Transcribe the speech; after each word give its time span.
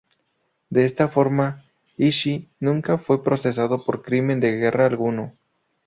De 0.71 0.83
esta 0.83 1.09
forma, 1.09 1.63
Ishii 1.97 2.49
nunca 2.59 2.97
fue 2.97 3.23
procesado 3.23 3.85
por 3.85 4.01
crimen 4.01 4.39
de 4.39 4.53
guerra 4.57 4.87
alguno. 4.87 5.37